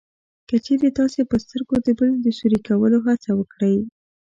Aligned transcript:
که 0.47 0.55
چېرې 0.65 0.89
تاسې 0.99 1.19
په 1.31 1.35
سترګو 1.43 1.75
د 1.85 1.87
بل 1.99 2.09
د 2.21 2.27
سوري 2.37 2.59
کولو 2.67 2.97
هڅه 3.07 3.31
وکړئ 3.35 3.75